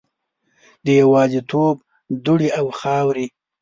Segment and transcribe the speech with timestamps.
[0.85, 1.75] د یوازیتوب
[2.25, 3.25] دوړې او خاورې